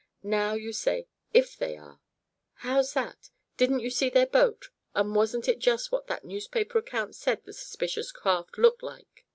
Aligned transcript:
Now 0.23 0.55
you 0.55 0.73
say 0.73 1.05
'if 1.31 1.55
they 1.55 1.77
are.' 1.77 2.01
How's 2.65 2.93
that? 2.95 3.29
Didn't 3.55 3.81
you 3.81 3.91
see 3.91 4.09
their 4.09 4.25
boat, 4.25 4.69
and 4.95 5.13
wasn't 5.15 5.47
it 5.47 5.59
just 5.59 5.91
what 5.91 6.07
that 6.07 6.25
newspaper 6.25 6.79
account 6.79 7.13
said 7.13 7.43
the 7.45 7.53
suspicious 7.53 8.11
craft 8.11 8.57
looked 8.57 8.81
like." 8.81 9.27